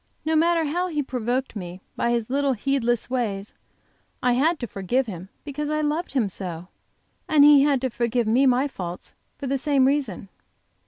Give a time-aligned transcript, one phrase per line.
[0.25, 3.53] No matter how he provoked me by his little heedless ways,
[4.23, 6.69] I had to forgive him because I loved him so.
[7.29, 10.29] And he had to forgive me my faults for the same reason."